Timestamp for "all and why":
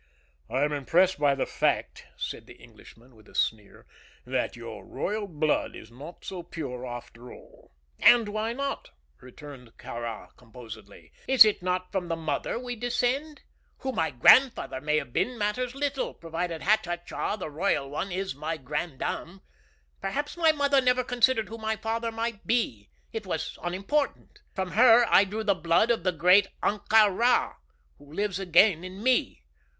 7.31-8.51